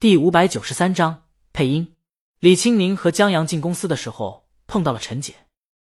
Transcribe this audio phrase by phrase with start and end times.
[0.00, 1.94] 第五百九十三章配音。
[2.38, 5.34] 李青宁和江阳进公司的时候碰到了陈姐，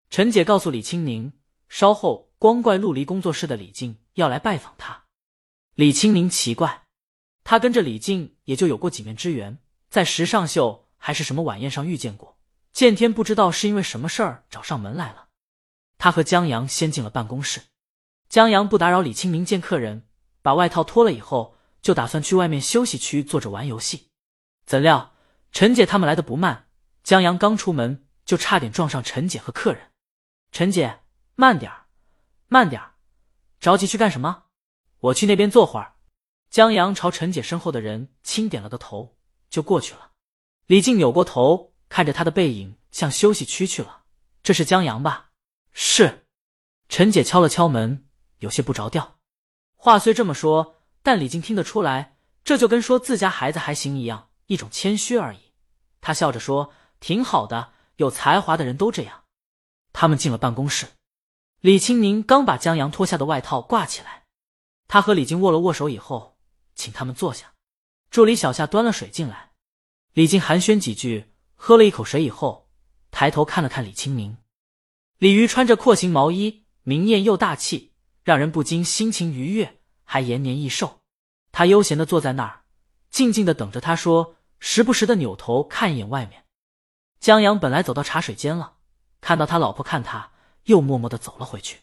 [0.09, 1.31] 陈姐告诉李青宁，
[1.67, 5.03] 稍后光怪陆离工作室的李静要来拜访他。
[5.75, 6.85] 李青宁奇怪，
[7.43, 9.59] 他跟着李静也就有过几面之缘，
[9.91, 12.39] 在时尚秀还是什么晚宴上遇见过。
[12.73, 15.27] 见天不知道是因为什么事儿找上门来了。
[15.99, 17.61] 他和江阳先进了办公室，
[18.27, 20.07] 江阳不打扰李青宁见客人，
[20.41, 24.09] 把外套脱了以后，就打算去外面休息区坐着玩游戏。
[24.65, 25.13] 怎料
[25.51, 26.67] 陈姐他们来的不慢，
[27.03, 29.91] 江阳刚出门就差点撞上陈姐和客人。
[30.51, 30.99] 陈姐，
[31.35, 31.85] 慢点儿，
[32.47, 32.95] 慢点儿，
[33.59, 34.45] 着急去干什么？
[34.99, 35.95] 我去那边坐会儿。
[36.49, 39.17] 江阳朝陈姐身后的人轻点了个头，
[39.49, 40.11] 就过去了。
[40.65, 44.03] 李静扭过头看着他的背影，向休息区去了。
[44.41, 45.29] 这是江阳吧？
[45.71, 46.25] 是。
[46.87, 48.07] 陈姐敲了敲门，
[48.39, 49.19] 有些不着调。
[49.75, 54.29] 话虽这么说，但李静听得出来，这就跟说自家孩子还行一样。
[54.47, 55.53] 一种谦虚而已，
[56.01, 59.25] 他笑着说：“挺好的，有才华的人都这样。”
[59.93, 60.87] 他们进了办公室，
[61.61, 64.23] 李青宁刚把江阳脱下的外套挂起来，
[64.87, 66.39] 他和李静握了握手以后，
[66.73, 67.53] 请他们坐下。
[68.09, 69.51] 助理小夏端了水进来，
[70.13, 72.69] 李静寒暄几句，喝了一口水以后，
[73.11, 74.37] 抬头看了看李青宁。
[75.19, 79.78] 李鱼穿着廓形毛衣，明艳又大气，让人不禁心情愉悦，
[80.09, 81.01] 还延年益寿。
[81.51, 82.63] 他悠闲的坐在那儿，
[83.11, 84.37] 静静的等着他说。
[84.59, 86.43] 时不时的扭头看一眼外面，
[87.21, 88.73] 江阳本来走到茶水间了，
[89.21, 90.31] 看到他老婆看他，
[90.65, 91.79] 又默默的走了回去。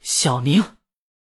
[0.00, 0.76] 小宁，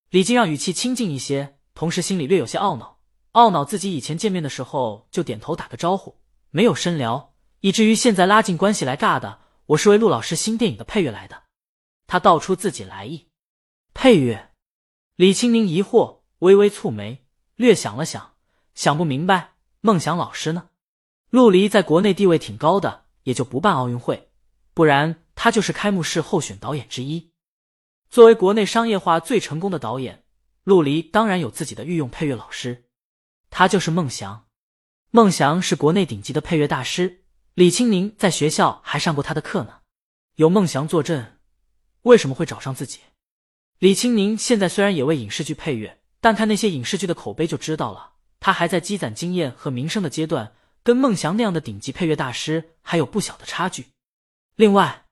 [0.09, 2.99] 李静让语气清静一些，同时心里略有些懊恼，
[3.31, 9.39] 懊恼自己以前见面的时候就点头打个招呼，没有深聊，以至于现在拉近关系来尬的。
[9.67, 11.43] 我是为陆老师新电影的配乐来的，
[12.05, 13.29] 他道出自己来意。
[13.93, 14.51] 配乐，
[15.15, 18.33] 李青宁疑惑，微微蹙眉，略想了想，
[18.73, 19.53] 想不明白。
[19.79, 20.71] 孟祥老师呢？
[21.29, 24.29] 陆离在国内地位挺高的，也就不办奥运会，
[24.73, 27.31] 不然他就是开幕式候选导演之一。
[28.09, 30.25] 作为国内商业化最成功的导演，
[30.65, 32.89] 陆离当然有自己的御用配乐老师，
[33.49, 34.47] 他就是孟祥。
[35.11, 39.79] 孟祥是国内顶级的配乐大师，李青宁在学校还上过他的课呢。
[40.35, 41.39] 有孟祥坐镇，
[42.01, 42.99] 为什么会找上自己？
[43.85, 48.13] 李青宁现在虽然也为影视剧配乐，但看那些影视剧的口碑就知道了。
[48.39, 53.85] 他还在积攒经验和名声的阶段，跟孟祥那样的顶级配乐大师还有不小的差距。
[54.55, 55.05] 另外，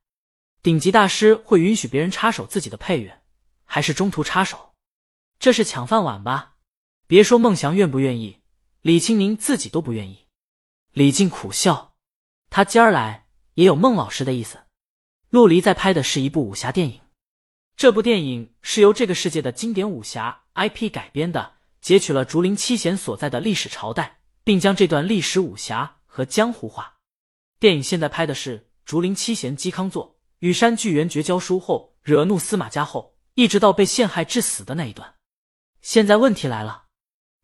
[0.63, 3.22] 顶级大师会允许别人插手自己的配乐，
[3.63, 4.73] 还是中途插手？
[5.38, 6.55] 这是抢饭碗吧？
[7.05, 8.40] 别说孟祥愿不愿意，
[8.81, 10.25] 李青宁自己都不愿意。
[10.94, 11.94] 李靖苦笑，
[12.50, 14.63] 他今儿来也有孟老师的意思。
[15.29, 17.01] 陆离在拍的是一部武侠电影，
[17.75, 21.53] 这部电影是由这个世界的经典武侠 IP 改编的。
[21.81, 27.00] 截取了竹林七贤所在的历史朝代，并将这段历史武侠和江湖化。
[27.59, 35.16] 电影现在拍的是竹林七贤嵇康作与山巨猿绝交书后，惹怒司马家后，一直到被陷害致死的那一段。
[35.81, 36.85] 现在问题来了，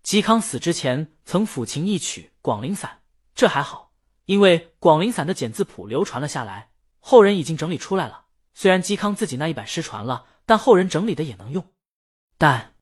[0.06, 2.90] 嵇康死之前曾抚琴一曲《广陵散》，
[3.35, 3.91] 这还好，
[4.23, 8.28] 因为《广陵散》的简字谱流传了下来，后人已经整理出来了。
[8.59, 11.66] 虽然嵇康自己那一版失传了，但后人整理的也能用。
[12.38, 12.75] 但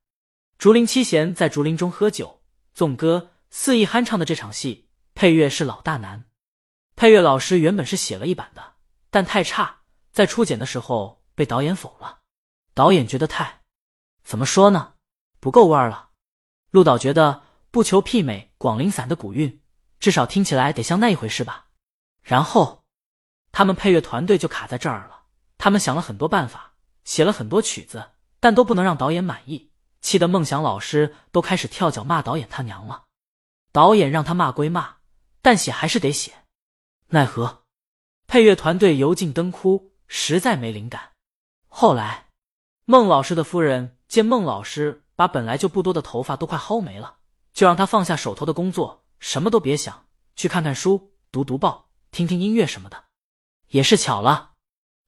[0.57, 2.41] 竹林七贤在竹林中喝酒、
[2.73, 6.25] 纵歌、肆意酣畅的这场戏，配乐是老大难。
[6.95, 8.73] 配乐老师原本是写了一版的，
[9.11, 12.21] 但太差，在初剪的时候被导演否了。
[12.73, 13.61] 导演觉得太……
[14.23, 14.95] 怎么说呢？
[15.39, 16.09] 不够味儿了。
[16.71, 19.61] 陆导觉得不求媲美《广陵散》的古韵，
[19.99, 21.67] 至少听起来得像那一回事吧。
[22.23, 22.83] 然后
[23.51, 25.16] 他们配乐团队就卡在这儿了。
[25.57, 26.73] 他们想了很多办法，
[27.03, 29.71] 写了很多曲子，但都不能让导演满意。
[30.01, 33.05] 气得孟祥老师都开始跳脚骂导演他娘了。
[33.71, 34.97] 导演让他骂归骂，
[35.41, 36.33] 但写还是得写。
[37.07, 37.63] 奈何
[38.27, 41.13] 配乐团队油尽灯枯，实在没灵感。
[41.67, 42.27] 后来
[42.85, 47.17] 孟老师的夫人见孟老师把本来就不多的头发都快薅没了，
[47.53, 53.05] 就让他放下手头的工作，什么都别想，去看看书、读读报、听听音乐什么的。
[53.69, 54.51] 也是巧了，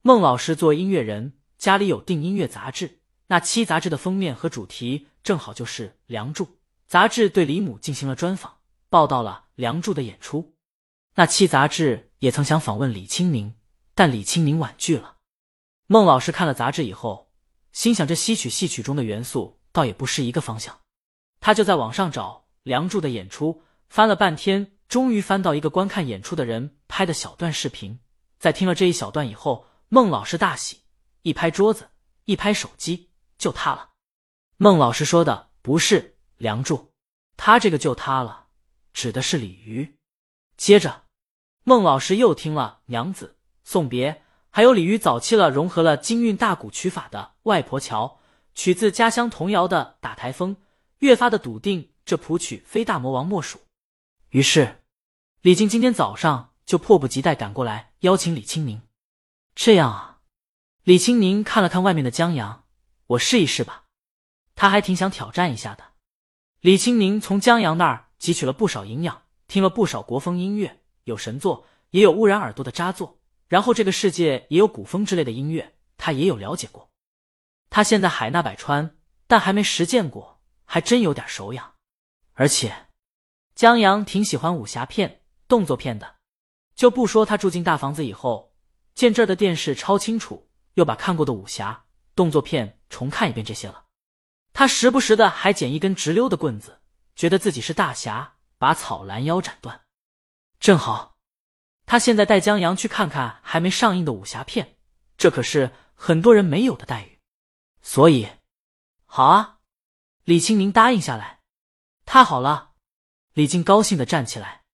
[0.01, 3.01] 孟老师作为音乐人，家里有订音乐杂志。
[3.27, 6.45] 那期杂志的封面和主题正好就是《梁祝》。
[6.87, 8.59] 杂志对李母进行了专访，
[8.89, 10.55] 报道了《梁祝》的演出。
[11.15, 13.53] 那期杂志也曾想访问李青宁，
[13.93, 15.17] 但李青宁婉拒了。
[15.85, 17.33] 孟老师看了杂志以后，
[17.73, 20.79] 心想这戏曲戏曲中的元素倒也不是一个方向，
[21.41, 27.99] 他就在网上找《梁祝》的演出，翻了半天，终于翻到一个观看演出的人拍的小段视频。
[28.39, 30.83] 在听了这一小段以后，孟老师大喜，
[31.23, 31.89] 一拍桌子，
[32.25, 33.09] 一拍手机。
[33.39, 33.89] 就他了，
[34.57, 36.01] 孟老师说的不是
[36.37, 36.77] 《梁祝》，
[37.37, 38.49] 他这个就他了，
[38.93, 39.97] 指的是鲤鱼。
[40.57, 41.05] 接着，
[41.63, 44.11] 孟老师又听了《娘子送别》，
[44.51, 48.19] 还有李渔早期了融合了京韵大鼓曲法的《外婆桥》，
[48.53, 50.55] 取自家乡童谣的《打台风》，
[50.99, 53.59] 越发的笃定这谱曲非大魔王莫属。
[54.29, 54.83] 于是，
[55.41, 58.83] 李靖今天早上就迫不及待赶过来邀请李清明。
[59.61, 60.21] 这样啊，
[60.83, 62.63] 李青宁看了看外面的江阳，
[63.07, 63.87] 我试一试吧。
[64.55, 65.83] 他还挺想挑战一下的。
[66.61, 73.19] 李青宁从江阳那儿汲取了不少营养，听了不少国风音乐，有神作，也有污染耳朵的渣作。
[73.49, 76.89] 然后这个世界也有古风之类的音乐，他也有了解过。
[77.69, 78.95] 他现在海纳百川，
[79.27, 81.73] 但还没实践过，还真有点手痒。
[82.31, 82.87] 而且，
[83.55, 86.15] 江阳挺喜欢武侠片、动作片的，
[86.75, 88.48] 就不说他住进大房子以后，
[88.95, 93.85] 见这儿的电视超清楚，又把看过的武侠、动作片重看一遍这些了。
[94.53, 96.81] 他时不时的还捡一根直溜的棍子，
[97.15, 99.81] 觉得自己是大侠，把草拦腰斩断。
[100.59, 101.17] 正好。
[101.85, 104.77] 他现在带江阳去看看还没上映的武侠片，
[105.17, 107.19] 这可是很多人没有的待遇。
[107.81, 108.27] 所以，
[109.07, 109.57] 好啊！
[110.23, 111.39] 李青宁答应下来。
[112.05, 112.73] 太好了！
[113.33, 114.65] 李靖高兴的站起来。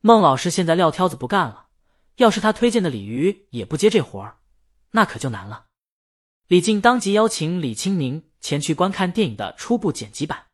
[0.00, 1.67] 孟老师现在撂挑子不干了，
[2.18, 4.38] 要是他推荐的鲤鱼也不接这活儿，
[4.92, 5.66] 那可就难了。
[6.46, 10.46] 李靖当即邀请李青宁前去观看电影的初步剪辑版。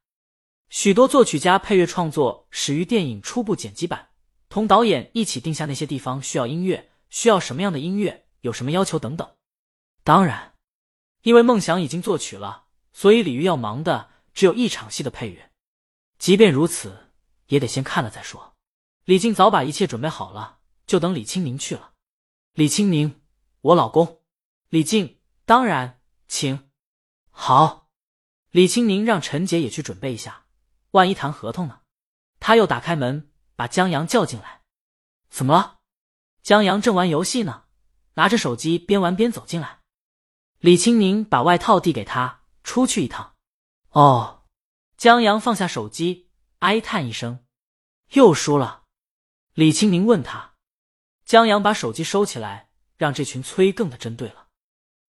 [0.69, 4.11] 许多作曲家配乐创作始于电影初步剪辑版。
[4.49, 9.29] 同导演一起定下那些地方需要音乐，需要什么样的音乐，有什么要求等等。
[10.05, 10.55] 当然，
[11.23, 15.51] 因为梦想已经作曲了，所以李玉要忙的只有一场戏的配乐。
[16.19, 17.11] 即便如此，
[17.47, 18.55] 也得先看了再说。
[19.05, 21.93] 李靖早把一切准备好了，就等李青宁去了。
[22.53, 23.23] 李青宁，
[23.61, 24.23] 我老公。
[24.69, 26.71] 李静，当然，请。
[27.31, 27.91] 好。
[28.51, 30.47] 李青宁让陈杰也去准备一下，
[30.93, 31.81] 万一谈合同呢？
[32.41, 33.31] 他又打开门。
[33.57, 34.63] 把江阳叫进来，
[35.31, 35.79] 怎么了？
[36.43, 37.67] 江阳正玩游戏呢，
[38.15, 39.79] 拿着手机边玩边走进来。
[40.59, 43.37] 李青宁把外套递给他，出去一趟。
[43.91, 44.43] 哦，
[44.97, 47.45] 江阳放下手机，哀叹一声，
[48.15, 48.83] 又输了。
[49.53, 50.54] 李青宁问他，
[51.25, 54.49] 江阳把手机收起来，让这群催更的针对了。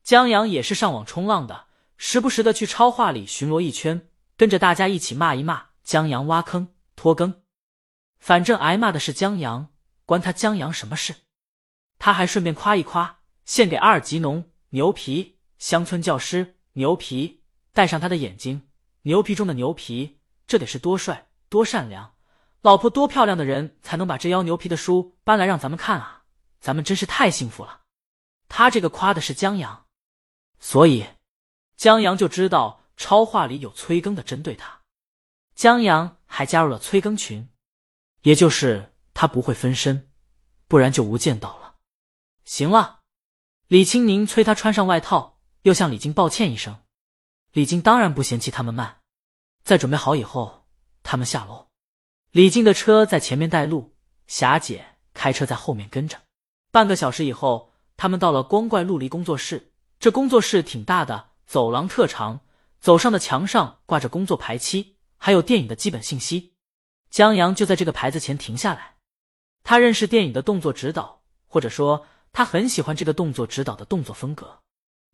[0.03, 1.67] 江阳也是上网冲浪的，
[1.97, 7.41] 时不时的去超话里巡逻一圈，跟着大家一起骂一骂江阳挖坑拖更。
[8.17, 9.73] 反正挨骂的是江阳，
[10.05, 11.15] 关他江阳什么事？
[11.99, 18.69] 他还顺便夸一夸，献给阿尔吉农牛皮乡村教师牛皮，戴上他的眼睛，
[19.03, 22.14] 牛皮中的牛皮，这得是多帅多善良，
[22.65, 26.23] 老婆多漂亮的人才能把这妖牛皮的书搬来让咱们看啊！
[26.59, 27.81] 咱们真是太幸福了。
[28.49, 29.85] 他这个夸的是江阳，
[30.59, 31.05] 所以
[31.77, 34.81] 江阳就知道超话里有催更的针对他，
[35.53, 37.47] 江阳还加入了催更群。
[38.23, 40.09] 也就是他不会分身，
[40.67, 41.75] 不然就无间道了。
[42.45, 43.01] 行了，
[43.67, 46.79] 李青宁催他穿上外套，又向李靖抱歉一声。
[47.51, 49.01] 李靖当然不嫌弃他们慢，
[49.63, 50.65] 在准备好以后，
[51.03, 51.67] 他们下楼。
[52.35, 53.95] 李静的车在前面带路，
[54.27, 56.17] 霞姐开车在后面跟着。
[56.69, 59.71] 半个小时以后，他们到了光怪陆离工作室。
[60.01, 62.41] 这工作室挺大的，走廊特长，
[62.81, 66.55] 走上的墙上挂着工作排期，还有电影的基本信息。
[67.09, 68.95] 江阳就在这个牌子前停下来，
[69.63, 74.59] 他认识电影的动作指导，或者说他很喜欢这个动作指导的动作风格。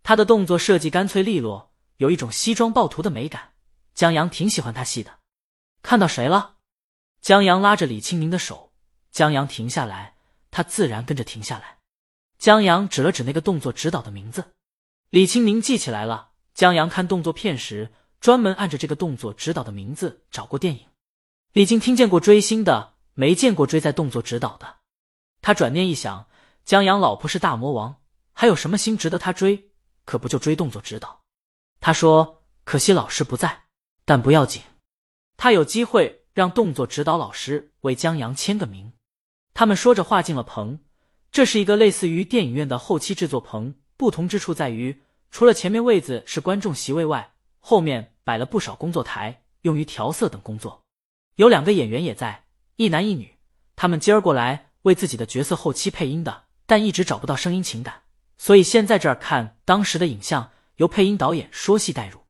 [0.02, 3.52] 他的动作设计干脆利落，有一种西装暴徒的美感。
[3.94, 5.20] 江阳挺喜欢他戏的。
[5.84, 6.56] 看到谁了？
[7.22, 8.74] 江阳拉着李青明的手，
[9.12, 10.16] 江阳停下来，
[10.50, 11.78] 他自然跟着停下来。
[12.40, 14.54] 江阳指了指那个动作指导的名字，
[15.12, 16.32] 李青明记起来了。
[16.56, 20.88] 江阳看动作片时，专门按着这个动作指导的名字找过电影。
[21.54, 24.78] 李静听见过追星的，没见过追在动作指导的。
[25.42, 26.28] 他转念一想，
[26.66, 28.02] 江阳老婆是大魔王，
[28.34, 29.70] 还有什么星值得他追？
[30.06, 31.22] 可不就追动作指导？
[31.80, 33.66] 他说：“可惜老师不在，
[34.06, 34.64] 但不要紧，
[35.38, 38.94] 他有机会让动作指导老师为江阳签个名。”
[39.54, 40.80] 他们说着话进了棚，
[41.32, 50.84] 这是一个类似于电影院的后期制作棚，不同之处在于，除了前面位子是观众席位外，后面摆了不少工作台，用于调色等工作。
[51.36, 52.46] 有两个演员也在，
[52.78, 53.38] 一男一女。
[53.76, 58.04] 他们今儿过来为自己的角色后期配音的，但一直找不到声音情感，
[58.38, 62.22] 所以先在这儿看当时的影像，由配音导演说戏代入。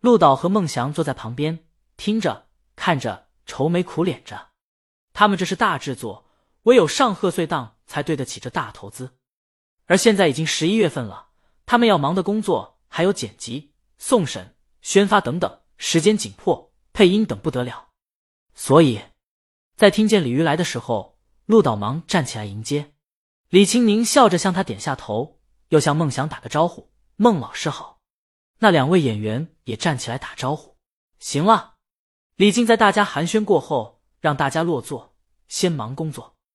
[0.00, 1.60] 陆导和孟祥坐在旁边
[1.96, 4.50] 听着看着，愁眉苦脸着，
[5.12, 6.28] 他们这是大制作，
[6.64, 9.16] 唯有上贺岁档才对得起这大投资。
[9.86, 11.28] 而现在已经十一月份了，
[11.64, 17.90] 他们要忙的工作还有剪辑、送审、宣发等等，时间紧迫，配音等不得了。
[18.54, 19.00] 所以，
[19.76, 22.94] 在听见李鱼来的时候，陆导忙站起来迎接。
[23.48, 25.38] 李青宁笑着向他点下头，
[25.68, 28.00] 又向孟祥打个招呼：“孟老师好。”
[28.58, 30.76] 那两位演员也站起来打招呼
[31.20, 31.74] ：“行了。”
[32.36, 35.14] 李静在大家寒暄过后让大家落座
[35.48, 36.35] 先忙工作。